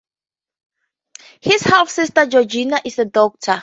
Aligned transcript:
His 1.41 1.61
half-sister, 1.61 2.25
Georgina, 2.25 2.81
is 2.83 2.97
a 2.97 3.05
doctor. 3.05 3.59